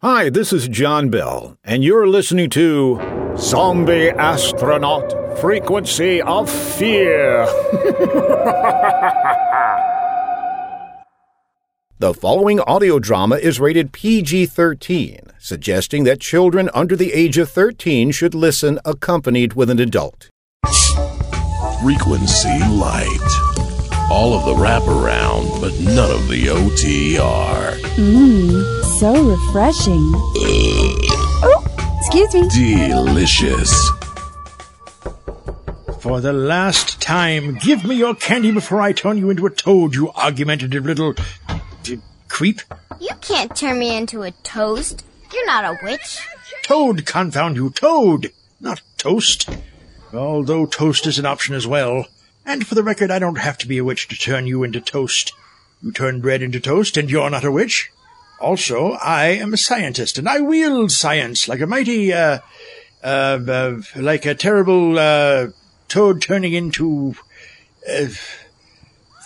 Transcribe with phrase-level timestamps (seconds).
[0.00, 7.44] Hi, this is John Bell, and you're listening to Zombie Astronaut Frequency of Fear.
[11.98, 17.50] the following audio drama is rated PG 13, suggesting that children under the age of
[17.50, 20.30] 13 should listen accompanied with an adult.
[21.82, 23.18] Frequency light.
[24.12, 27.80] All of the wraparound, but none of the OTR.
[27.96, 30.10] Mmm, so refreshing.
[31.44, 31.64] oh,
[32.00, 32.48] excuse me.
[32.48, 33.90] Delicious.
[36.00, 39.94] For the last time, give me your candy before I turn you into a toad,
[39.94, 41.14] you argumentative little
[41.84, 42.60] d- creep.
[42.98, 45.04] You can't turn me into a toast.
[45.32, 46.18] You're not a witch.
[46.64, 49.48] Toad, confound you, toad, not toast.
[50.12, 52.06] Although toast is an option as well.
[52.44, 54.80] And for the record, I don't have to be a witch to turn you into
[54.80, 55.34] toast.
[55.82, 57.92] You turn bread into toast, and you're not a witch.
[58.40, 62.38] Also, I am a scientist, and I wield science like a mighty, uh,
[63.02, 65.48] uh, uh like a terrible, uh,
[65.88, 67.14] toad turning into,
[67.88, 68.06] uh,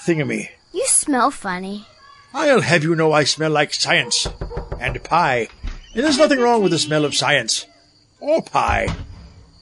[0.04, 0.48] thingamy.
[0.72, 1.86] You smell funny.
[2.34, 4.26] I'll have you know I smell like science.
[4.80, 5.48] And pie.
[5.94, 7.66] And there's nothing wrong with the smell of science.
[8.20, 8.88] Or pie.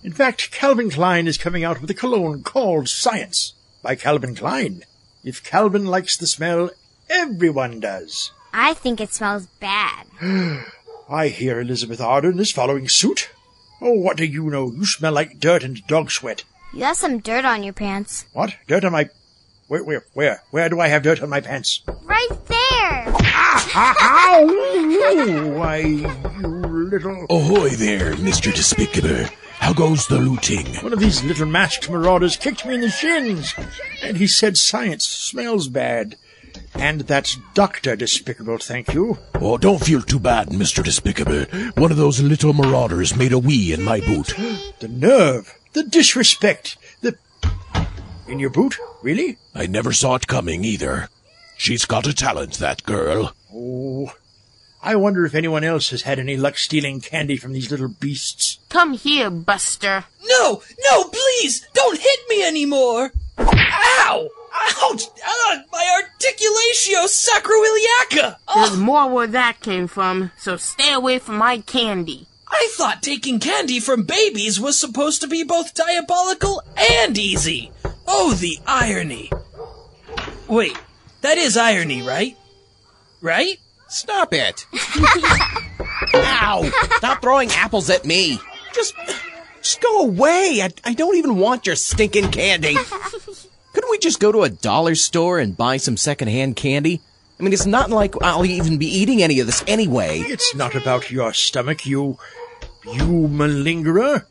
[0.05, 4.85] In fact, Calvin Klein is coming out with a cologne called Science by Calvin Klein.
[5.25, 6.71] If Calvin likes the smell,
[7.11, 8.31] everyone does.
[8.53, 10.07] I think it smells bad.
[11.09, 13.31] I hear Elizabeth Arden is following suit.
[13.81, 14.71] Oh, what do you know?
[14.71, 16.45] You smell like dirt and dog sweat.
[16.73, 18.27] You have some dirt on your pants.
[18.33, 18.55] What?
[18.67, 19.09] Dirt on my...
[19.69, 20.43] Where, where, where?
[20.51, 21.83] Where do I have dirt on my pants?
[22.05, 23.05] Right there!
[23.23, 23.95] Ah,
[24.31, 25.55] Ow!
[25.59, 26.09] Why, you
[26.91, 27.27] little...
[27.31, 28.55] Ahoy there, Mr.
[28.55, 29.27] Despicable.
[29.59, 30.67] How goes the looting?
[30.77, 33.55] One of these little masked marauders kicked me in the shins,
[34.03, 36.17] and he said science smells bad.
[36.75, 37.97] And that's Dr.
[37.97, 39.19] Despicable, thank you.
[39.35, 40.83] Oh, don't feel too bad, Mr.
[40.83, 41.45] Despicable.
[41.75, 44.35] One of those little marauders made a wee in my boot.
[44.81, 47.17] The nerve, the disrespect, the...
[48.27, 48.77] In your boot?
[49.03, 49.39] Really?
[49.55, 51.09] I never saw it coming either.
[51.57, 53.35] She's got a talent, that girl.
[53.53, 54.13] Oh,
[54.83, 58.59] I wonder if anyone else has had any luck stealing candy from these little beasts.
[58.71, 60.05] Come here, Buster.
[60.25, 63.13] No, no, please, don't hit me anymore.
[63.39, 64.29] Ow!
[64.53, 65.05] Ouch!
[65.25, 68.37] Ah, my articulatio sacroiliaca!
[68.55, 72.27] There's more where that came from, so stay away from my candy.
[72.49, 77.71] I thought taking candy from babies was supposed to be both diabolical and easy.
[78.09, 79.31] Oh, the irony.
[80.49, 80.77] Wait,
[81.21, 82.37] that is irony, right?
[83.21, 83.59] Right?
[83.89, 84.67] Stop it!
[86.15, 86.71] Ow!
[86.97, 88.41] Stop throwing apples at me!
[88.73, 88.95] Just,
[89.63, 90.61] just go away!
[90.63, 92.77] I, I don't even want your stinking candy!
[93.81, 97.01] Couldn't we just go to a dollar store and buy some secondhand candy?
[97.39, 100.19] I mean, it's not like I'll even be eating any of this anyway.
[100.19, 102.19] It's not about your stomach, you...
[102.85, 104.27] you malingerer.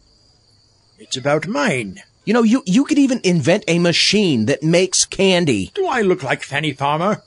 [0.99, 1.99] It's about mine.
[2.25, 5.71] You know, you, you could even invent a machine that makes candy.
[5.73, 7.23] Do I look like Fannie Farmer?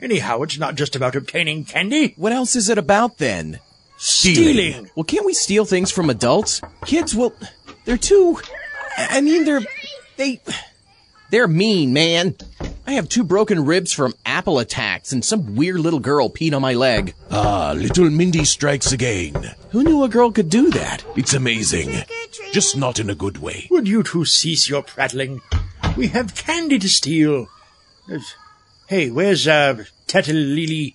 [0.00, 2.14] Anyhow, it's not just about obtaining candy.
[2.16, 3.58] What else is it about then?
[3.98, 4.88] Stealing.
[4.94, 6.62] Well, can't we steal things from adults?
[6.86, 7.34] Kids will,
[7.84, 8.38] they're too,
[8.96, 9.60] I mean, they're,
[10.16, 10.40] they,
[11.30, 12.36] they're mean, man.
[12.86, 16.62] I have two broken ribs from apple attacks and some weird little girl peed on
[16.62, 17.14] my leg.
[17.30, 19.54] Ah, little Mindy strikes again.
[19.70, 21.04] Who knew a girl could do that?
[21.16, 22.02] It's amazing.
[22.52, 23.68] Just not in a good way.
[23.70, 25.40] Would you two cease your prattling?
[25.96, 27.46] We have candy to steal.
[28.88, 30.94] Hey, where's, uh, Tatalili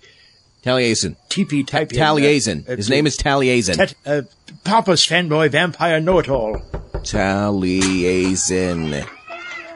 [0.64, 1.16] Taliesin.
[1.30, 1.90] Teepee Type?
[1.90, 2.68] Taliesin.
[2.68, 3.78] His name is Taliesin.
[3.78, 4.24] Tat, uh,
[4.66, 6.60] Papa's fanboy vampire know-it-all.
[7.04, 9.08] Taliesin.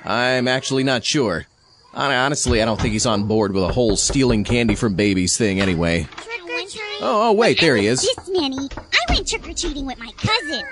[0.03, 1.45] I'm actually not sure.
[1.93, 5.59] Honestly, I don't think he's on board with a whole stealing candy from babies thing
[5.59, 6.03] anyway.
[6.03, 7.01] Trick or treat.
[7.01, 8.01] Oh, oh wait, there he is.
[8.01, 10.63] This Manny, I went trick or treating with my cousin.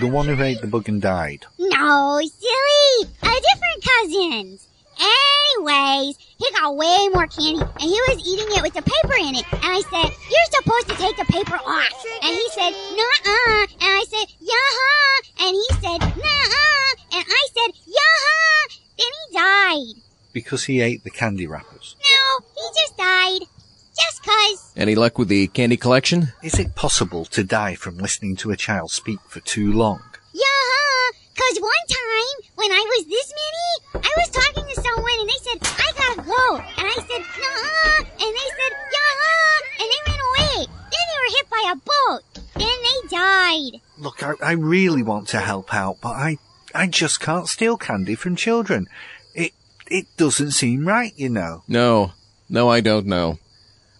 [0.00, 1.46] The one who ate the bug and died.
[1.58, 4.68] No, silly, a different cousins.
[4.98, 9.34] Anyways, he got way more candy, and he was eating it with the paper in
[9.36, 9.44] it.
[9.52, 13.92] And I said, "You're supposed to take the paper off." And he said, "Nuh-uh." And
[13.92, 20.02] I said, "Yaha." And he said, "Nuh-uh." And I said, "Yaha." Then he died.
[20.32, 21.96] Because he ate the candy wrappers.
[22.00, 23.48] No, he just died.
[23.94, 24.72] Just cause.
[24.76, 26.28] Any luck with the candy collection?
[26.42, 30.02] Is it possible to die from listening to a child speak for too long?
[30.34, 35.28] Yeah, cause one time when I was this many, I was talking to someone and
[35.28, 36.56] they said, I gotta go.
[36.56, 37.98] And I said, nah.
[38.00, 39.80] And they said, yeah.
[39.80, 40.66] And they ran away.
[40.66, 42.22] Then they were hit by a boat.
[42.54, 43.80] Then they died.
[43.98, 46.36] Look, I, I really want to help out, but I,
[46.76, 48.86] I just can't steal candy from children.
[49.34, 49.52] It,
[49.90, 51.62] it doesn't seem right, you know.
[51.66, 52.12] No.
[52.50, 53.38] No, I don't know.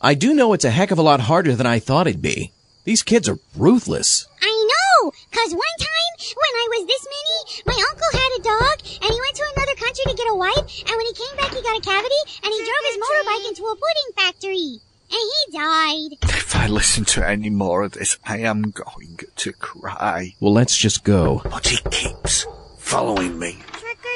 [0.03, 2.53] I do know it's a heck of a lot harder than I thought it'd be.
[2.85, 4.29] These kids are ruthless.
[4.43, 8.79] I know, cause one time when I was this many, my uncle had a dog
[9.03, 11.55] and he went to another country to get a wife and when he came back
[11.55, 14.81] he got a cavity and he drove his motorbike into a pudding factory.
[15.09, 16.19] And he died.
[16.23, 20.35] If I listen to any more of this, I am going to cry.
[20.41, 21.43] Well, let's just go.
[21.45, 22.45] But he keeps
[22.87, 23.59] following me.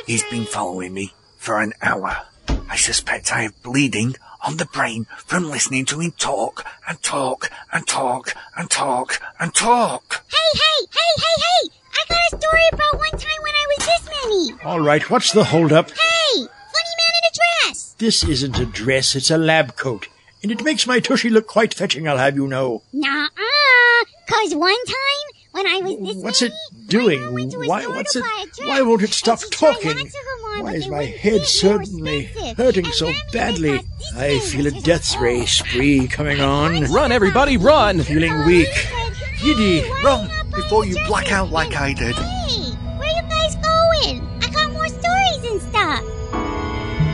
[0.06, 2.16] He's been following me for an hour.
[2.68, 4.14] I suspect I have bleeding
[4.46, 9.52] on the brain from listening to him talk and talk and talk and talk and
[9.52, 10.24] talk.
[10.28, 11.70] Hey, hey, hey, hey, hey!
[11.92, 14.62] I got a story about one time when I was this many.
[14.64, 15.90] All right, what's the holdup?
[15.90, 17.96] Hey, funny man in a dress.
[17.98, 20.06] This isn't a dress, it's a lab coat.
[20.44, 22.82] And it makes my tushy look quite fetching, I'll have you know.
[22.92, 27.20] Nah, uh, Cause one time when I was this What's many, it doing?
[27.20, 28.22] my mom went to a Why, what's it?
[28.22, 29.96] buy a dress, Why won't it stop and she tried talking?
[29.96, 32.24] lots of them on, Why is my head fit, they were suddenly
[32.56, 33.80] hurting so badly?
[34.16, 36.84] I feel a death "Oh, ray spree coming on.
[36.92, 38.00] Run, everybody, run!
[38.02, 38.68] Feeling weak.
[39.42, 39.88] Giddy.
[40.04, 42.14] Run before you black out like I did.
[42.14, 44.28] Hey, where are you guys going?
[44.42, 47.10] I got more stories and stuff.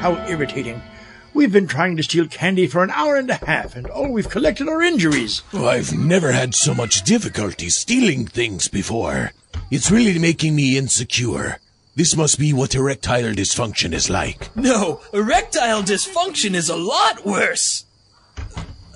[0.00, 0.82] How irritating.
[1.34, 4.30] We've been trying to steal candy for an hour and a half, and all we've
[4.30, 5.42] collected are injuries.
[5.52, 9.32] Oh, I've never had so much difficulty stealing things before.
[9.68, 11.58] It's really making me insecure.
[11.96, 14.54] This must be what erectile dysfunction is like.
[14.56, 17.84] No, erectile dysfunction is a lot worse.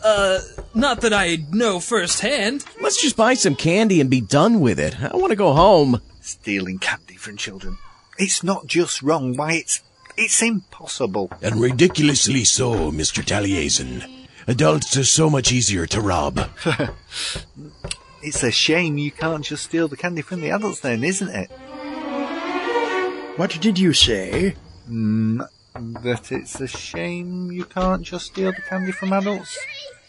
[0.05, 0.39] Uh,
[0.75, 2.65] not that I know firsthand.
[2.81, 5.03] Let's just buy some candy and be done with it.
[5.03, 6.01] I want to go home.
[6.21, 7.79] Stealing candy from children.
[8.17, 9.83] It's not just wrong, why it's
[10.19, 11.31] it's impossible.
[11.41, 13.23] And ridiculously so, Mr.
[13.25, 14.05] Taliesin.
[14.47, 16.49] Adults are so much easier to rob.
[18.21, 21.49] It's a shame you can't just steal the candy from the adults then, isn't it?
[23.37, 24.57] What did you say?
[24.91, 25.47] Mm,
[26.03, 29.57] that it's a shame you can't just steal the candy from adults?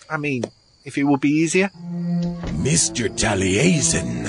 [0.10, 0.46] I mean,
[0.86, 1.70] if it would be easier.
[2.66, 3.10] Mr.
[3.10, 4.26] Taliesin,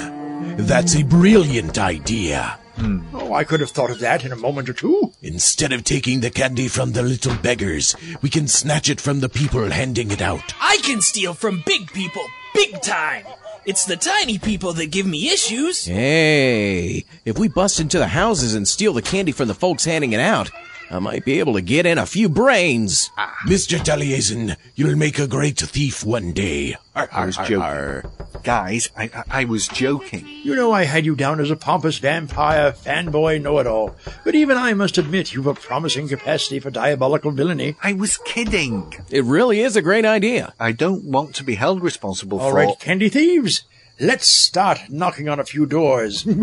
[0.58, 2.58] that's a brilliant idea.
[2.80, 3.00] Hmm.
[3.12, 5.12] Oh, I could have thought of that in a moment or two.
[5.20, 9.28] Instead of taking the candy from the little beggars, we can snatch it from the
[9.28, 10.54] people handing it out.
[10.60, 12.24] I can steal from big people,
[12.54, 13.26] big time.
[13.66, 15.84] It's the tiny people that give me issues.
[15.84, 20.14] Hey, if we bust into the houses and steal the candy from the folks handing
[20.14, 20.50] it out,
[20.92, 23.10] I might be able to get in a few brains.
[23.16, 23.36] Ah.
[23.46, 23.78] Mr.
[23.78, 26.76] Taliesin, you'll make a great thief one day.
[26.96, 28.10] I was joking.
[28.42, 30.26] Guys, I, I, I was joking.
[30.26, 33.94] You know I had you down as a pompous vampire, fanboy, know-it-all.
[34.24, 37.76] But even I must admit you've a promising capacity for diabolical villainy.
[37.82, 38.92] I was kidding.
[39.10, 40.54] It really is a great idea.
[40.58, 42.56] I don't want to be held responsible All for...
[42.56, 43.62] right, candy thieves,
[44.00, 46.26] let's start knocking on a few doors.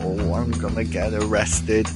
[0.00, 1.86] Oh, I'm gonna get arrested.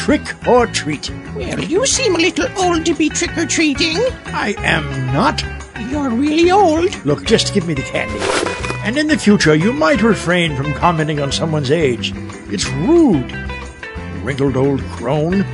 [0.00, 1.10] Trick or treat?
[1.36, 3.98] Well, you seem a little old to be trick or treating.
[4.26, 5.44] I am not.
[5.90, 7.04] You're really old.
[7.04, 8.18] Look, just give me the candy.
[8.82, 12.14] And in the future, you might refrain from commenting on someone's age.
[12.48, 13.30] It's rude.
[14.22, 15.44] Wrinkled old crone.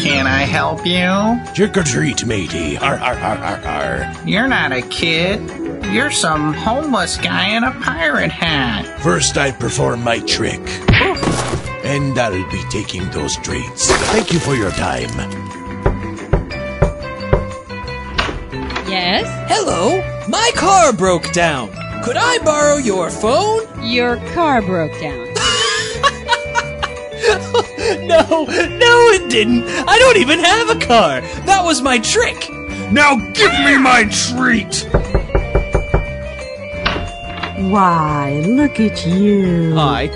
[0.00, 1.54] Can I help you?
[1.54, 2.76] Trick or treat, matey.
[2.76, 4.28] Har, har, har, har, har.
[4.28, 5.40] You're not a kid.
[5.92, 9.00] You're some homeless guy in a pirate hat.
[9.00, 10.60] First, I perform my trick.
[11.82, 13.90] And I'll be taking those treats.
[14.12, 15.10] Thank you for your time.
[18.88, 19.26] Yes?
[19.50, 21.70] Hello, my car broke down.
[22.04, 23.66] Could I borrow your phone?
[23.82, 25.26] Your car broke down.
[28.06, 29.64] no, no, it didn't.
[29.66, 31.20] I don't even have a car.
[31.46, 32.48] That was my trick.
[32.92, 34.86] Now give me my treat!
[37.68, 39.74] Why, look at you.
[39.74, 40.08] Hi.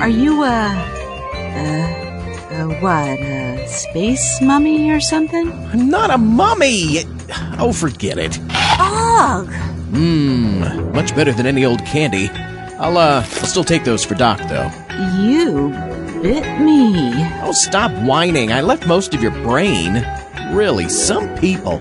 [0.00, 0.74] Are you a,
[1.32, 5.52] a, a what, a space mummy or something?
[5.52, 7.04] I'm not a mummy.
[7.58, 8.32] Oh, forget it.
[8.76, 9.48] Dog!
[9.92, 12.28] Mmm, much better than any old candy.
[12.80, 14.68] I'll, uh, I'll still take those for Doc, though.
[15.22, 15.70] You
[16.20, 17.12] bit me.
[17.42, 18.52] Oh, stop whining.
[18.52, 20.04] I left most of your brain.
[20.50, 21.78] Really, some people.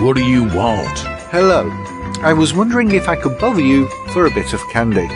[0.00, 0.98] What do you want?
[1.32, 1.68] Hello.
[2.22, 5.08] I was wondering if I could bother you for a bit of candy.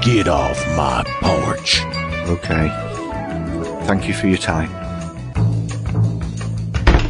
[0.00, 1.82] Get off my porch.
[2.28, 2.68] Okay.
[3.86, 4.70] Thank you for your time.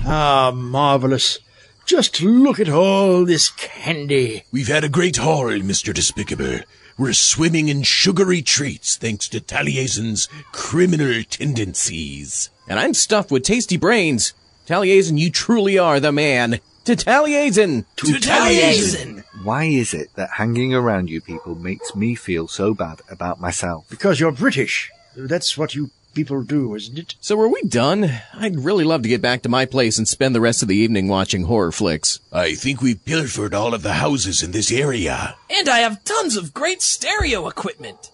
[0.06, 1.38] Ah, marvelous.
[1.84, 4.44] Just look at all this candy.
[4.50, 5.92] We've had a great haul, Mr.
[5.92, 6.60] Despicable.
[6.96, 12.48] We're swimming in sugary treats thanks to Taliesin's criminal tendencies.
[12.66, 14.32] And I'm stuffed with tasty brains.
[14.66, 16.60] Taliesin, you truly are the man.
[16.86, 17.84] To Taliesin!
[17.96, 19.24] To Taliesin!
[19.46, 23.88] Why is it that hanging around you people makes me feel so bad about myself?
[23.88, 24.90] Because you're British.
[25.14, 27.14] That's what you people do, isn't it?
[27.20, 28.10] So are we done?
[28.34, 30.74] I'd really love to get back to my place and spend the rest of the
[30.74, 32.18] evening watching horror flicks.
[32.32, 35.36] I think we've pilfered all of the houses in this area.
[35.48, 38.10] And I have tons of great stereo equipment.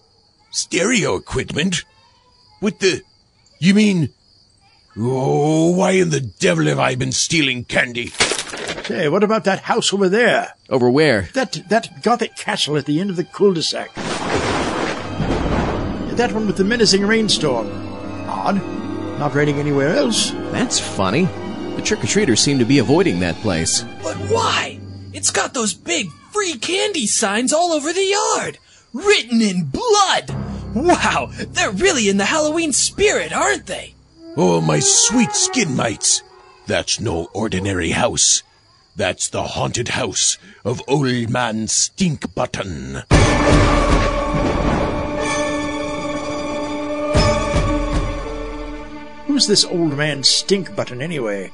[0.51, 1.83] Stereo equipment?
[2.61, 3.01] With the...
[3.57, 4.09] You mean...
[4.95, 8.11] Oh, why in the devil have I been stealing candy?
[8.85, 10.55] Say, what about that house over there?
[10.69, 11.29] Over where?
[11.33, 13.93] That that Gothic castle at the end of the cul-de-sac.
[16.15, 17.71] That one with the menacing rainstorm.
[18.27, 18.61] Odd.
[19.19, 20.31] Not raining anywhere else.
[20.51, 21.25] That's funny.
[21.75, 23.83] The trick-or-treaters seem to be avoiding that place.
[24.03, 24.79] But why?
[25.13, 28.59] It's got those big free candy signs all over the yard,
[28.91, 30.29] written in blood.
[30.75, 33.93] Wow, they're really in the Halloween spirit, aren't they?
[34.35, 36.21] Oh, my sweet skin mites.
[36.67, 38.43] That's no ordinary house.
[38.95, 43.01] That's the haunted house of Old Man Stink Button.
[49.25, 51.51] Who's this old man Stink Button anyway?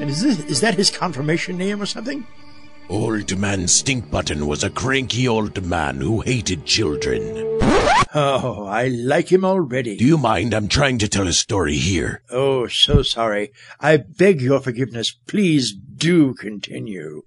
[0.00, 2.26] And is this is that his confirmation name or something?
[2.88, 7.20] Old Man Stink Button was a cranky old man who hated children.
[8.16, 9.96] Oh, I like him already.
[9.96, 10.54] Do you mind?
[10.54, 12.22] I'm trying to tell a story here.
[12.30, 13.50] Oh, so sorry.
[13.80, 15.10] I beg your forgiveness.
[15.26, 17.22] Please do continue.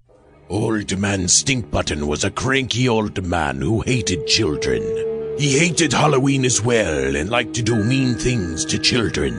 [0.50, 4.82] Old Man Stink Button was a cranky old man who hated children.
[5.38, 9.34] He hated Halloween as well and liked to do mean things to children.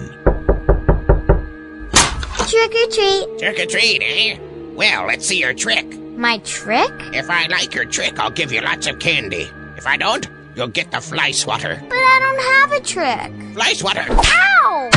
[2.46, 3.38] Trick or treat.
[3.38, 4.38] Trick or treat, eh?
[4.74, 5.98] Well, let's see your trick.
[6.16, 6.92] My trick?
[7.14, 9.48] If I like your trick, I'll give you lots of candy.
[9.76, 10.28] If I don't,
[10.58, 11.80] you'll get the fly swatter.
[11.88, 13.54] But I don't have a trick.
[13.54, 14.06] Fly swatter!
[14.10, 14.90] Ow!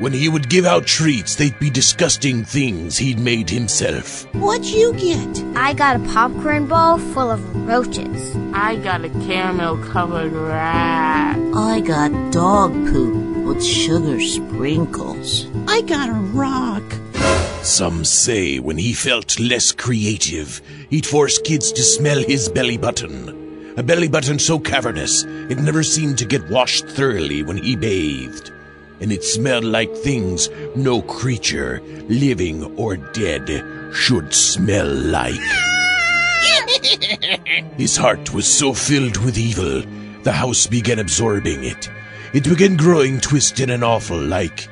[0.00, 4.26] When he would give out treats, they'd be disgusting things he'd made himself.
[4.34, 5.44] What'd you get?
[5.56, 8.36] I got a popcorn ball full of roaches.
[8.52, 11.38] I got a caramel covered rat.
[11.54, 15.46] I got dog poop with sugar sprinkles.
[15.66, 16.84] I got a rock.
[17.62, 23.47] Some say when he felt less creative, he'd force kids to smell his belly button.
[23.78, 28.50] A belly button so cavernous, it never seemed to get washed thoroughly when he bathed.
[29.00, 33.46] And it smelled like things no creature, living or dead,
[33.94, 35.38] should smell like.
[37.76, 39.84] His heart was so filled with evil,
[40.24, 41.88] the house began absorbing it.
[42.34, 44.66] It began growing twisted and awful like.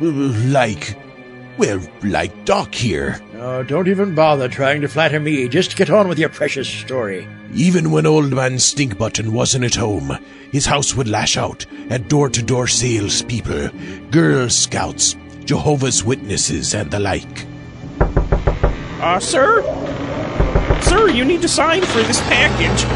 [0.00, 0.96] like.
[1.58, 3.20] well, like Doc here.
[3.40, 5.48] Oh, don't even bother trying to flatter me.
[5.48, 7.28] Just get on with your precious story.
[7.54, 10.18] Even when Old Man Stinkbutton wasn't at home,
[10.50, 13.68] his house would lash out at door to door salespeople,
[14.10, 15.14] Girl Scouts,
[15.44, 17.46] Jehovah's Witnesses, and the like.
[19.00, 19.62] Uh, sir?
[20.82, 22.86] Sir, you need to sign for this package.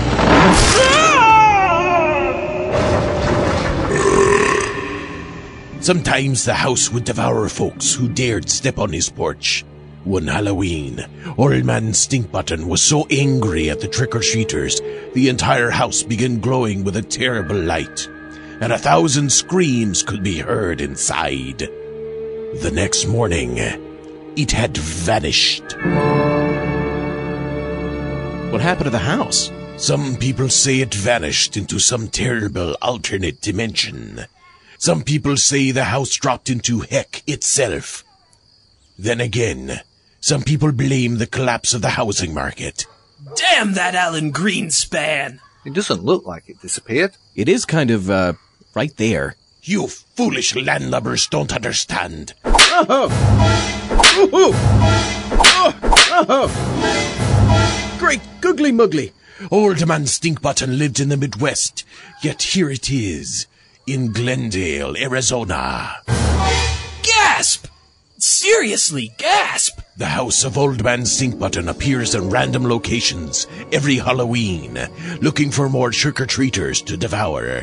[5.80, 9.64] Sometimes the house would devour folks who dared step on his porch.
[10.04, 11.04] One Halloween,
[11.38, 14.80] Old Man Stinkbutton was so angry at the trick-or-treaters,
[15.14, 18.08] the entire house began glowing with a terrible light,
[18.60, 21.58] and a thousand screams could be heard inside.
[21.58, 23.58] The next morning,
[24.36, 25.76] it had vanished.
[28.50, 29.52] What happened to the house?
[29.76, 34.26] Some people say it vanished into some terrible alternate dimension.
[34.78, 38.02] Some people say the house dropped into heck itself.
[38.98, 39.80] Then again,
[40.22, 42.86] some people blame the collapse of the housing market.
[43.34, 45.40] Damn that Alan Greenspan!
[45.64, 47.16] It doesn't look like it disappeared.
[47.34, 48.34] It is kind of, uh,
[48.74, 49.34] right there.
[49.64, 52.34] You foolish landlubbers don't understand.
[52.44, 53.08] Oh!
[56.24, 57.96] Oh!
[57.98, 59.12] Great googly muggly!
[59.50, 61.84] Old man Stinkbutton lived in the Midwest,
[62.22, 63.46] yet here it is,
[63.88, 65.96] in Glendale, Arizona.
[67.02, 67.66] Gasp!
[68.18, 69.80] Seriously, gasp!
[70.02, 74.76] The house of Old Man Stinkbutton appears in random locations every Halloween,
[75.20, 77.62] looking for more trick-or-treaters to devour.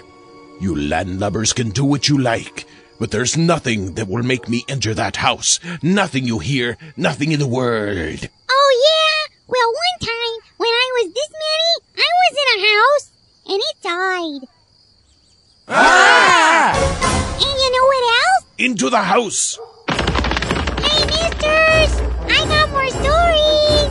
[0.61, 2.65] You landlubbers can do what you like,
[2.97, 5.59] but there's nothing that will make me enter that house.
[5.83, 8.29] Nothing you hear, nothing in the world.
[8.49, 9.35] Oh, yeah?
[9.45, 13.11] Well, one time, when I was this many, I was in a house,
[13.49, 14.47] and it died.
[15.67, 16.71] Ah!
[17.33, 18.45] And you know what else?
[18.57, 19.59] Into the house!
[22.79, 23.89] More stories!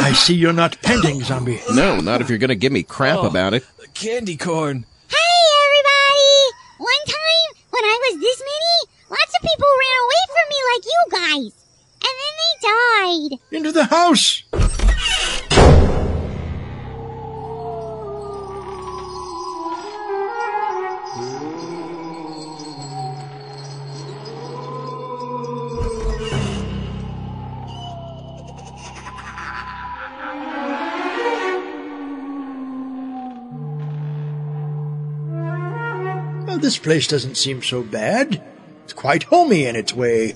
[0.00, 1.60] I see you're not panting, zombie.
[1.72, 3.26] No, not if you're gonna give me crap Oh.
[3.26, 3.64] about it.
[3.94, 4.84] Candy corn.
[5.08, 5.16] Hey,
[5.66, 6.52] everybody!
[6.78, 10.84] One time, when I was this many, lots of people ran away from me like
[10.84, 11.52] you guys.
[12.04, 13.30] And then they died.
[13.52, 14.42] Into the house!
[36.64, 38.42] This place doesn't seem so bad.
[38.84, 40.34] It's quite homey in its way.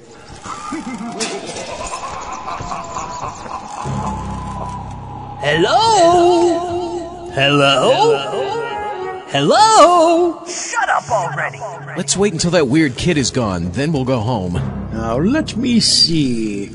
[5.40, 7.30] Hello?
[7.32, 9.25] Hello?
[9.28, 10.44] Hello?
[10.47, 11.61] Shut up already!
[11.97, 14.52] Let's wait until that weird kid is gone, then we'll go home.
[14.92, 16.66] Now, let me see.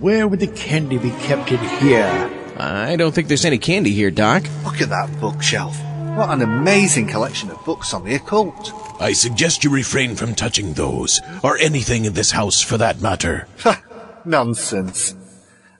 [0.00, 2.30] Where would the candy be kept in here?
[2.56, 4.44] I don't think there's any candy here, Doc.
[4.64, 5.78] Look at that bookshelf.
[6.14, 8.72] What an amazing collection of books on the occult.
[9.00, 13.48] I suggest you refrain from touching those, or anything in this house for that matter.
[14.26, 15.16] Nonsense.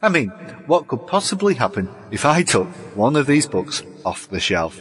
[0.00, 0.30] I mean,
[0.66, 4.80] what could possibly happen if I took one of these books off the shelf?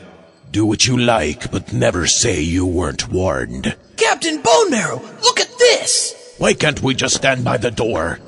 [0.51, 3.75] Do what you like, but never say you weren't warned.
[3.97, 6.35] Captain Bone Marrow, look at this!
[6.37, 8.19] Why can't we just stand by the door?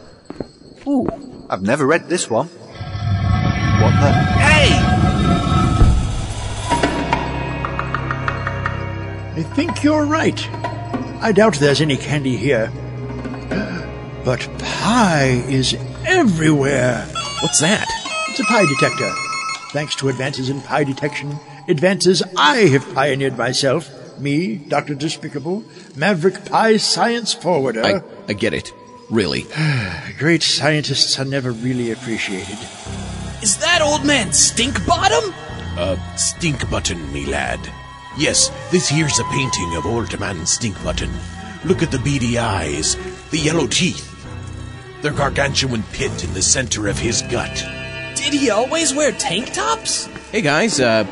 [0.85, 1.07] Ooh,
[1.49, 2.47] I've never read this one.
[2.47, 4.42] What the?
[9.35, 10.39] I think you're right.
[11.21, 12.71] I doubt there's any candy here.
[14.23, 15.75] But pie is
[16.05, 17.03] everywhere.
[17.41, 17.87] What's that?
[18.29, 19.11] It's a pie detector.
[19.71, 24.93] Thanks to advances in pie detection, advances I have pioneered myself, me, Dr.
[24.93, 25.63] Despicable,
[25.95, 27.83] Maverick Pie Science Forwarder.
[27.83, 28.71] I, I get it.
[29.09, 29.47] Really.
[30.19, 32.57] Great scientists are never really appreciated.
[33.41, 35.33] Is that old man Stink Bottom?
[35.75, 37.59] Uh, Stink Button, me lad.
[38.17, 41.09] Yes, this here's a painting of Old Man Stinkbutton.
[41.65, 42.95] Look at the beady eyes,
[43.31, 44.07] the yellow teeth,
[45.01, 47.65] the gargantuan pit in the center of his gut.
[48.15, 50.05] Did he always wear tank tops?
[50.31, 51.05] Hey guys, uh,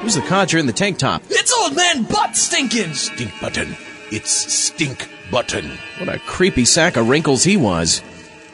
[0.00, 1.22] who's the codger in the tank top?
[1.28, 2.94] It's old man Butt Stinkin'!
[2.94, 3.76] Stink Button.
[4.10, 5.78] It's Stink Button.
[5.98, 8.00] What a creepy sack of wrinkles he was.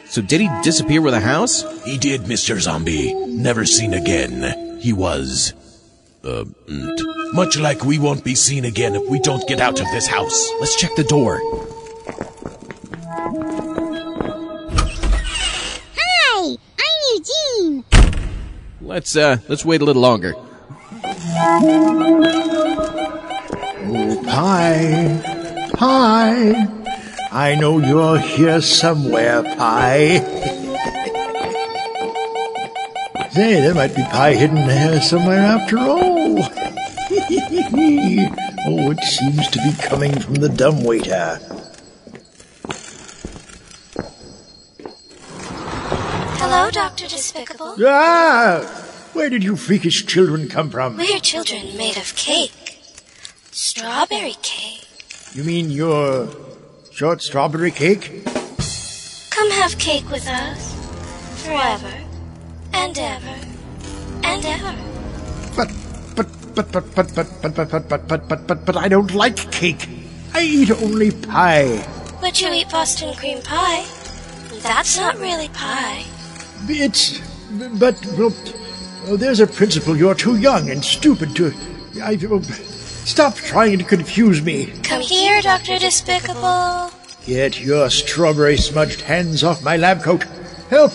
[0.05, 1.63] So did he disappear with a house?
[1.85, 2.59] He did, Mr.
[2.59, 3.13] Zombie.
[3.13, 4.79] Never seen again.
[4.79, 5.53] He was.
[6.25, 9.85] Uh, mm, much like we won't be seen again if we don't get out of
[9.91, 10.51] this house.
[10.61, 11.41] Let's check the door.
[15.97, 17.83] Hi, I'm Eugene.
[18.79, 20.33] Let's, uh, let's wait a little longer.
[23.85, 25.21] Oh, pie,
[25.73, 26.67] pie.
[27.33, 30.19] I know you're here somewhere, pie.
[33.31, 36.12] Say, there might be pie hidden there somewhere after all.
[38.65, 41.37] oh, it seems to be coming from the dumbwaiter.
[46.39, 47.07] Hello, Dr.
[47.07, 47.75] Despicable.
[47.79, 48.61] Ah!
[49.13, 50.97] Where did you freakish children come from?
[50.97, 52.79] We're children made of cake.
[53.51, 54.87] Strawberry cake.
[55.33, 56.29] You mean your
[56.91, 58.25] short strawberry cake?
[59.29, 60.73] Come have cake with us.
[61.43, 61.93] Forever.
[62.73, 63.35] And ever.
[64.23, 64.92] And ever.
[66.55, 69.51] But, but, but, but, but, but, but, but, but, but, but, but, I don't like
[69.51, 69.89] cake.
[70.35, 71.83] I eat only pie.
[72.21, 73.85] But you eat Boston cream pie.
[74.61, 76.05] That's not really pie.
[76.67, 77.19] It's,
[77.79, 78.33] but, well,
[79.07, 79.97] oh, there's a principle.
[79.97, 81.53] You're too young and stupid to.
[82.01, 84.67] I, oh, stop trying to confuse me.
[84.83, 85.79] Come here, Dr.
[85.79, 86.91] Despicable.
[87.25, 90.23] Get your strawberry smudged hands off my lab coat.
[90.69, 90.91] Help!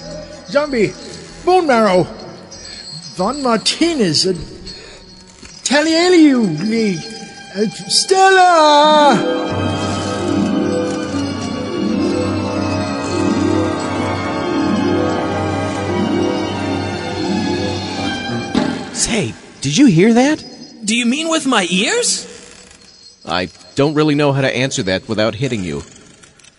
[0.47, 0.93] Zombie!
[1.45, 2.05] Bone marrow!
[3.17, 4.58] Von Martinez!
[5.71, 6.47] Uh, Talialiu!
[7.55, 9.49] Uh, Stella!
[18.95, 20.45] Say, did you hear that?
[20.85, 22.27] Do you mean with my ears?
[23.27, 25.83] I don't really know how to answer that without hitting you.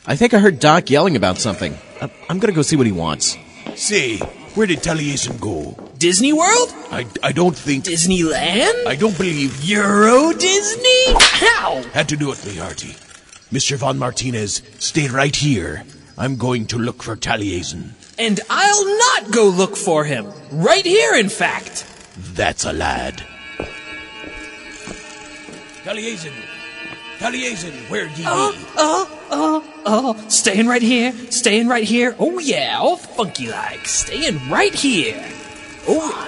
[0.05, 1.77] I think I heard Doc yelling about something.
[2.01, 3.37] I- I'm gonna go see what he wants.
[3.75, 4.17] Say,
[4.55, 5.88] where did Taliesin go?
[5.99, 6.73] Disney World?
[6.91, 7.83] I, I don't think.
[7.83, 8.85] Disneyland?
[8.87, 9.63] I don't believe.
[9.65, 11.03] Euro Disney?
[11.19, 11.83] How?
[11.93, 12.95] Had to do it, me hearty.
[13.51, 13.75] Mr.
[13.75, 15.83] Von Martinez, stay right here.
[16.17, 17.89] I'm going to look for Taliesin.
[18.17, 20.31] And I'll not go look for him.
[20.51, 21.85] Right here, in fact.
[22.33, 23.21] That's a lad.
[25.83, 26.33] Taliesin!
[27.19, 28.65] Taliesin, where ye Oh, be?
[28.77, 30.29] oh, oh, oh.
[30.29, 31.11] Staying right here.
[31.29, 32.15] Staying right here.
[32.19, 32.77] Oh, yeah.
[32.79, 33.85] Oh, All funky like.
[33.85, 35.21] Staying right here.
[35.91, 36.25] Oh.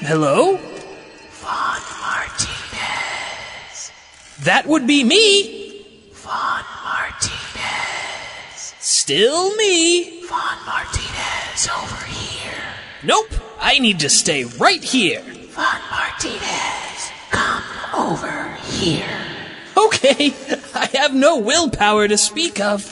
[0.00, 0.56] Hello?
[0.56, 3.92] Von Martinez.
[4.42, 5.84] That would be me.
[6.12, 8.74] Von Martinez.
[8.80, 10.22] Still me.
[10.22, 12.74] Von Martinez over here.
[13.04, 13.30] Nope.
[13.60, 15.20] I need to stay right here.
[15.20, 17.62] Von Martinez, come
[17.94, 19.20] over here.
[19.76, 20.34] Okay.
[20.74, 22.82] I have no willpower to speak of.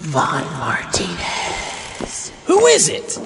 [0.00, 1.45] Von Martinez.
[2.46, 3.18] Who is it?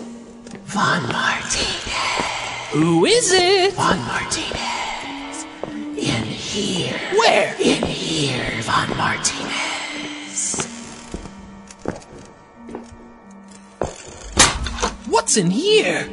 [0.65, 2.71] Von Martinez.
[2.73, 3.75] Who is it?
[3.75, 5.47] Von Martinez.
[5.99, 6.99] In here.
[7.19, 7.55] Where?
[7.61, 10.67] In here, Von Martinez.
[15.07, 16.09] What's in here?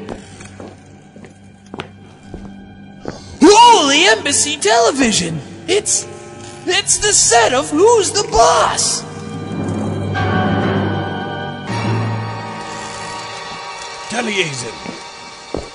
[3.42, 5.40] Holy Embassy Television!
[5.68, 6.06] It's.
[6.66, 9.07] It's the set of Who's the Boss?
[14.18, 14.74] Taliesin!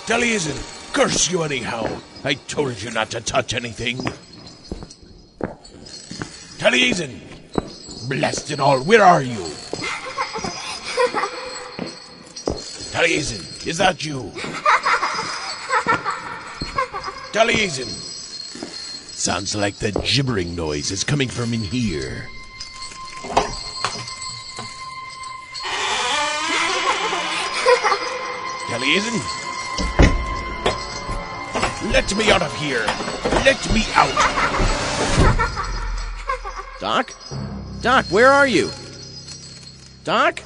[0.04, 0.58] Taliesin!
[0.92, 1.86] Curse you anyhow!
[2.24, 3.98] I told you not to touch anything!
[6.58, 7.20] Taliesin!
[8.08, 9.38] Blast it all, where are you?
[12.90, 14.22] Taliesin, is that you?
[17.30, 17.86] Taliesin!
[17.86, 22.26] Sounds like the gibbering noise is coming from in here.
[31.92, 32.84] Let me out of here!
[33.44, 34.10] Let me out!
[36.80, 37.14] Doc?
[37.80, 38.72] Doc, where are you?
[40.02, 40.42] Doc?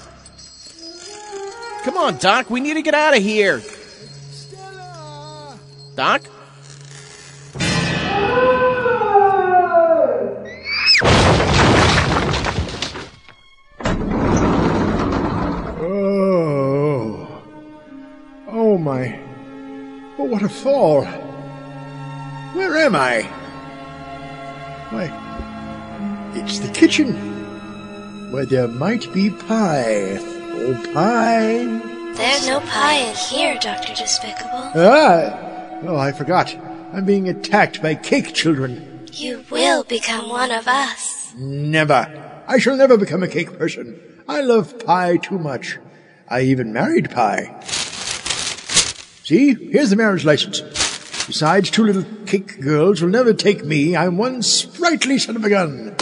[1.84, 3.62] Come on, Doc, we need to get out of here.
[5.94, 6.25] Doc?
[20.36, 21.02] What a fall.
[22.52, 23.22] Where am I?
[24.90, 25.08] Why,
[26.34, 27.14] it's the kitchen.
[28.32, 30.18] Where there might be pie.
[30.20, 31.64] Oh, pie.
[32.16, 33.94] There's no pie in here, Dr.
[33.94, 34.72] Despicable.
[34.74, 35.80] Ah!
[35.84, 36.54] Oh, I forgot.
[36.92, 39.06] I'm being attacked by cake children.
[39.14, 41.32] You will become one of us.
[41.38, 42.44] Never.
[42.46, 43.98] I shall never become a cake person.
[44.28, 45.78] I love pie too much.
[46.28, 47.58] I even married pie.
[49.26, 50.60] See, here's the marriage license.
[51.26, 53.96] Besides, two little cake girls will never take me.
[53.96, 55.96] I'm one sprightly son of a gun.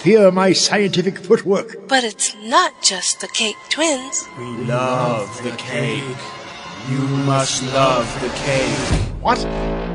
[0.00, 1.86] Fear my scientific footwork.
[1.86, 4.26] But it's not just the cake twins.
[4.38, 6.16] We love the cake.
[6.88, 8.78] You must love the cake.
[9.20, 9.40] What?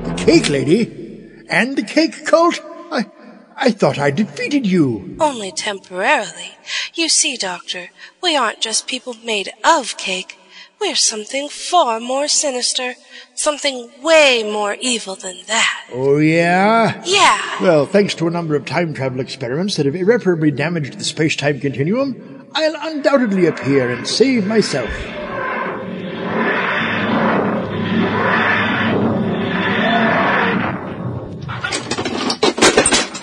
[0.06, 1.46] The cake lady?
[1.50, 2.60] And the cake cult?
[2.92, 3.08] I,
[3.56, 5.18] I thought I defeated you.
[5.20, 6.60] Only temporarily.
[6.94, 7.90] You see, Doctor,
[8.22, 10.38] we aren't just people made of cake.
[10.84, 12.96] We're something far more sinister.
[13.36, 15.88] Something way more evil than that.
[15.94, 17.02] Oh, yeah?
[17.06, 17.40] Yeah.
[17.62, 21.38] Well, thanks to a number of time travel experiments that have irreparably damaged the space
[21.38, 24.90] time continuum, I'll undoubtedly appear and save myself.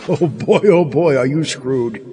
[0.08, 2.06] Oh boy, oh boy, are you screwed.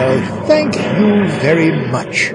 [0.00, 2.32] Well, thank you very much.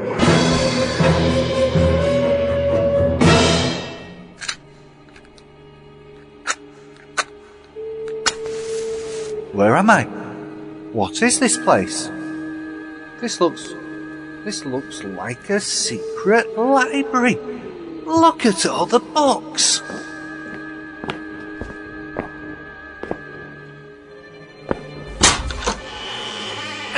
[9.52, 10.04] Where am I?
[10.94, 12.12] What is this place?
[13.20, 13.74] This looks.
[14.44, 17.40] This looks like a secret library.
[18.06, 19.82] Look at all the books.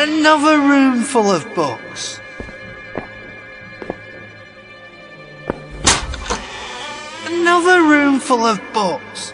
[0.09, 2.21] Another room full of books.
[7.25, 9.33] Another room full of books.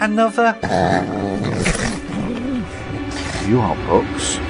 [0.00, 0.58] Another.
[3.46, 4.40] You are books.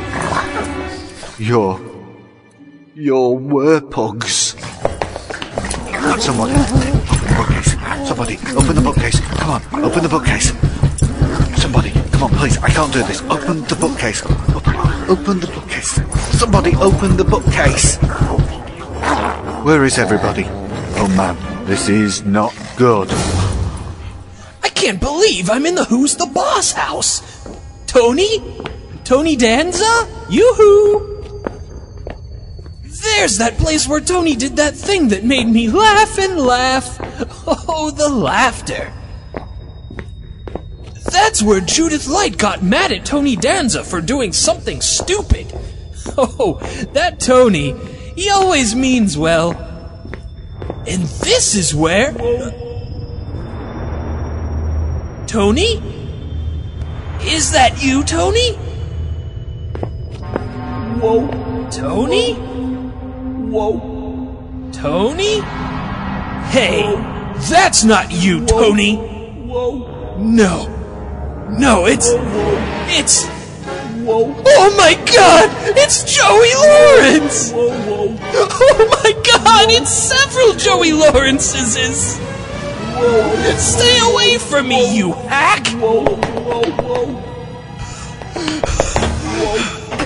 [1.38, 1.78] You're.
[2.94, 4.56] You're werepugs.
[6.20, 6.50] Someone.
[6.52, 8.08] Open the bookcase.
[8.08, 9.20] Somebody, open the bookcase.
[9.20, 10.52] Come on, open the bookcase.
[11.66, 12.56] Somebody, come on, please.
[12.58, 13.20] I can't do this.
[13.22, 14.22] Open the bookcase.
[14.54, 14.76] Open,
[15.10, 16.00] open the bookcase.
[16.38, 17.96] Somebody, open the bookcase.
[19.64, 20.44] Where is everybody?
[20.94, 21.34] Oh man,
[21.66, 23.08] this is not good.
[24.62, 27.20] I can't believe I'm in the Who's the Boss house.
[27.88, 28.38] Tony?
[29.02, 30.06] Tony Danza?
[30.30, 31.34] Yoo-hoo!
[32.84, 37.00] There's that place where Tony did that thing that made me laugh and laugh.
[37.68, 38.92] Oh, the laughter.
[41.26, 45.52] That's where Judith Light got mad at Tony Danza for doing something stupid.
[46.18, 46.60] Oh,
[46.92, 47.72] that Tony,
[48.14, 49.50] he always means well.
[50.86, 52.12] And this is where.
[55.26, 55.82] Tony?
[57.22, 58.52] Is that you, Tony?
[61.00, 61.68] Whoa.
[61.72, 62.34] Tony?
[63.50, 64.70] Whoa.
[64.72, 65.40] Tony?
[66.50, 66.82] Hey,
[67.50, 68.94] that's not you, Tony.
[68.94, 70.16] Whoa.
[70.18, 70.75] No.
[71.48, 72.08] No, it's.
[72.98, 73.26] It's.
[74.04, 74.34] Whoa.
[74.46, 75.48] Oh my god!
[75.76, 77.52] It's Joey Lawrence!
[77.52, 78.16] Whoa, whoa.
[78.20, 79.70] Oh my god!
[79.70, 82.18] It's several Joey Lawrences!
[82.18, 83.56] Whoa.
[83.58, 85.66] Stay away from me, you hack!
[85.80, 87.22] Whoa, whoa, whoa.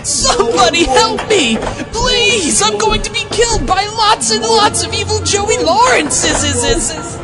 [0.05, 1.57] Somebody help me!
[1.93, 2.63] Please!
[2.63, 7.20] I'm going to be killed by lots and lots of evil Joey Lawrences!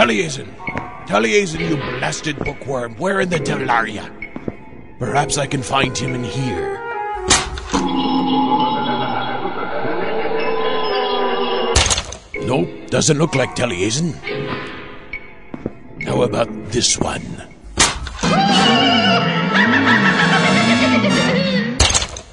[0.00, 0.48] Taliesin!
[1.04, 2.96] Taliesin, you blasted bookworm!
[2.96, 3.36] Where in the
[3.86, 4.08] ya?
[4.98, 6.80] Perhaps I can find him in here.
[12.48, 14.16] Nope, doesn't look like Taliesin.
[16.08, 17.20] How about this one?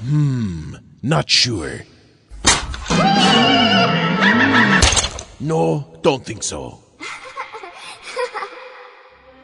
[0.08, 1.84] Hmm, not sure.
[5.38, 6.87] No, don't think so.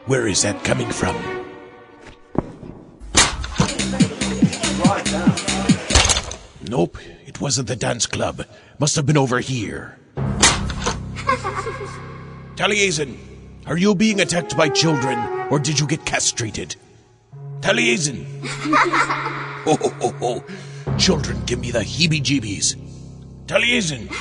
[0.07, 1.15] Where is that coming from?
[6.69, 8.45] Nope, it wasn't the dance club.
[8.77, 9.97] Must have been over here.
[12.55, 13.17] Taliesin,
[13.65, 15.17] are you being attacked by children,
[15.49, 16.75] or did you get castrated?
[17.61, 18.27] Taliesin!
[19.65, 20.97] oh, oh, oh, oh.
[20.99, 22.75] Children give me the heebie-jeebies.
[23.47, 24.11] Taliesin!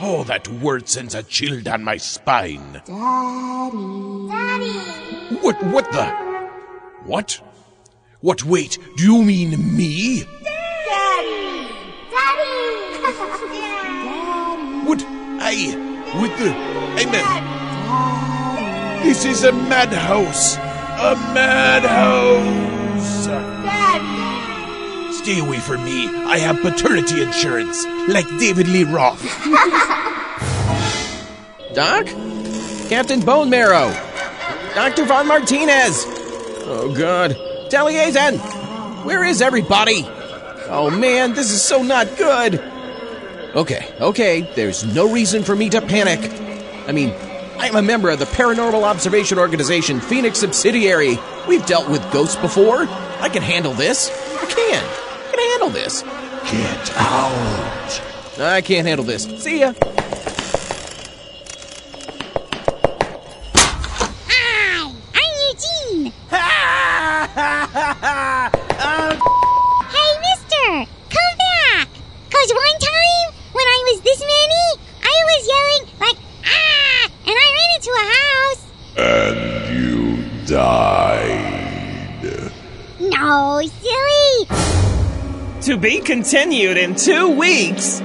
[0.00, 2.82] Oh, that word sends a chill down my spine.
[2.86, 4.28] Daddy.
[4.28, 4.70] Daddy.
[5.40, 6.06] What, what the?
[7.04, 7.40] What?
[8.20, 10.24] What, wait, do you mean me?
[10.44, 11.68] Daddy.
[12.10, 12.48] Daddy.
[14.86, 15.04] What?
[15.40, 15.74] I,
[16.20, 16.54] with the,
[16.96, 20.56] I'm a, this is a madhouse.
[20.56, 22.67] A madhouse.
[25.28, 26.08] Stay away from me.
[26.24, 29.20] I have paternity insurance, like David Lee Roth.
[31.74, 32.06] Doc?
[32.88, 33.92] Captain Bone Marrow!
[34.74, 35.04] Dr.
[35.04, 36.04] Von Martinez!
[36.06, 37.32] Oh, God.
[37.68, 38.38] Taliesin!
[39.04, 40.06] Where is everybody?
[40.70, 42.58] Oh, man, this is so not good.
[43.54, 46.20] Okay, okay, there's no reason for me to panic.
[46.88, 47.12] I mean,
[47.58, 51.18] I'm a member of the Paranormal Observation Organization Phoenix subsidiary.
[51.46, 52.86] We've dealt with ghosts before.
[53.20, 54.08] I can handle this.
[54.40, 54.97] I can.
[55.68, 56.02] I can handle this.
[56.50, 58.00] Get out.
[58.40, 59.24] I can't handle this.
[59.42, 59.74] See ya.
[64.28, 65.32] Hi, I'm
[65.92, 67.84] Eugene.
[85.68, 87.98] To be continued in two weeks.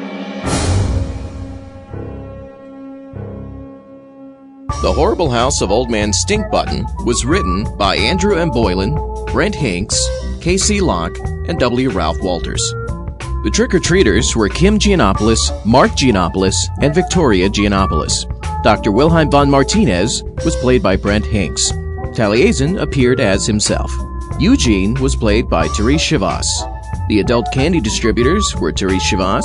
[4.81, 8.49] The Horrible House of Old Man Stink Button was written by Andrew M.
[8.49, 8.95] Boylan,
[9.27, 9.97] Brent Hinks,
[10.41, 10.81] K.C.
[10.81, 11.89] Locke, and W.
[11.89, 12.59] Ralph Walters.
[13.45, 18.25] The trick or treaters were Kim Giannopoulos, Mark Giannopoulos, and Victoria Giannopoulos.
[18.61, 18.91] Dr.
[18.91, 21.71] Wilhelm von Martinez was played by Brent Hinks.
[22.11, 23.89] Taliesin appeared as himself.
[24.37, 26.72] Eugene was played by Therese Chivas.
[27.13, 29.43] The adult candy distributors were Therese Chivas,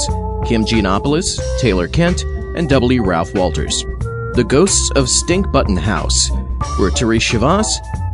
[0.49, 2.23] Kim Giannopoulos, Taylor Kent,
[2.57, 3.05] and W.
[3.05, 3.85] Ralph Walters.
[4.33, 6.31] The ghosts of Stink Button House
[6.81, 7.67] were Therese Chivas,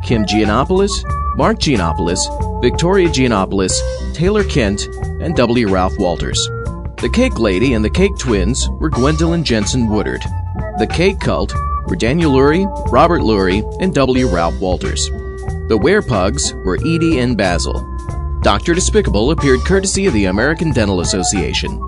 [0.02, 0.90] Kim Giannopoulos,
[1.36, 3.72] Mark Giannopoulos, Victoria Giannopoulos,
[4.12, 4.88] Taylor Kent,
[5.20, 5.68] and W.
[5.68, 6.44] Ralph Walters.
[7.00, 10.22] The Cake Lady and the Cake Twins were Gwendolyn Jensen Woodard.
[10.80, 11.54] The Cake Cult
[11.86, 14.26] were Daniel Lurie, Robert Lurie, and W.
[14.26, 15.06] Ralph Walters.
[15.68, 17.93] The Werepugs were Edie and Basil.
[18.44, 18.74] Dr.
[18.74, 21.80] Despicable appeared courtesy of the American Dental Association.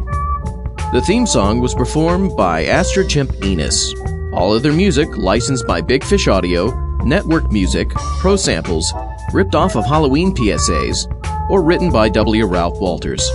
[0.90, 3.94] The theme song was performed by Astro Chimp Enos.
[4.32, 6.70] All other music licensed by Big Fish Audio,
[7.04, 8.90] Network Music, Pro Samples,
[9.34, 12.46] ripped off of Halloween PSAs, or written by W.
[12.46, 13.28] Ralph Walters.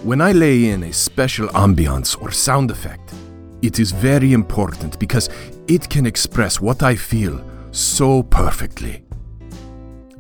[0.03, 3.15] When I lay in a special ambiance or sound effect,
[3.62, 5.29] it is very important because
[5.66, 9.03] it can express what I feel so perfectly.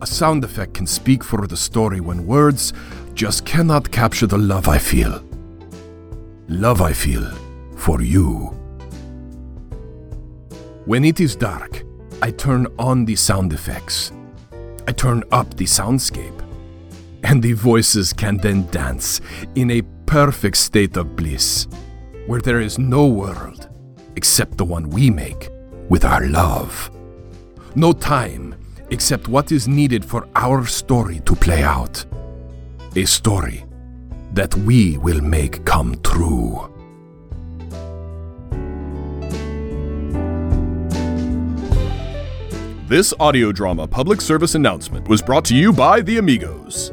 [0.00, 2.72] A sound effect can speak for the story when words
[3.14, 5.22] just cannot capture the love I feel.
[6.48, 7.30] Love I feel
[7.76, 8.52] for you.
[10.84, 11.82] When it is dark,
[12.22, 14.12] I turn on the sound effects.
[14.86, 16.42] I turn up the soundscape.
[17.24, 19.20] And the voices can then dance
[19.56, 21.66] in a perfect state of bliss,
[22.26, 23.68] where there is no world
[24.16, 25.50] except the one we make
[25.88, 26.90] with our love.
[27.74, 28.54] No time
[28.90, 32.04] except what is needed for our story to play out.
[32.96, 33.64] A story
[34.32, 36.72] that we will make come true.
[42.88, 46.92] This audio drama public service announcement was brought to you by the Amigos.